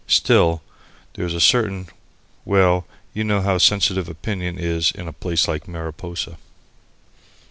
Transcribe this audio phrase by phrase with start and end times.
[0.07, 0.63] Still,
[1.13, 1.87] there's a certain
[2.43, 6.39] well, you know how sensitive opinion is in a place like Mariposa.